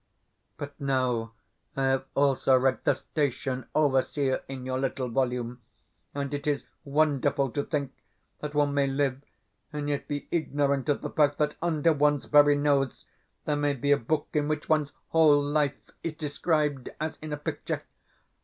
But 0.57 0.73
now 0.81 1.33
I 1.77 1.83
have 1.83 2.05
also 2.15 2.57
read 2.57 2.79
"The 2.85 2.95
Station 2.95 3.67
Overseer" 3.75 4.41
in 4.47 4.65
your 4.65 4.79
little 4.79 5.09
volume; 5.09 5.61
and 6.15 6.33
it 6.33 6.47
is 6.47 6.65
wonderful 6.83 7.51
to 7.51 7.63
think 7.63 7.93
that 8.39 8.55
one 8.55 8.73
may 8.73 8.87
live 8.87 9.21
and 9.71 9.87
yet 9.87 10.07
be 10.07 10.27
ignorant 10.31 10.89
of 10.89 11.01
the 11.03 11.11
fact 11.11 11.37
that 11.37 11.55
under 11.61 11.93
one's 11.93 12.25
very 12.25 12.55
nose 12.55 13.05
there 13.45 13.55
may 13.55 13.73
be 13.73 13.91
a 13.91 13.97
book 13.97 14.27
in 14.33 14.47
which 14.47 14.67
one's 14.67 14.91
whole 15.09 15.39
life 15.39 15.77
is 16.01 16.13
described 16.13 16.89
as 16.99 17.19
in 17.21 17.31
a 17.31 17.37
picture. 17.37 17.83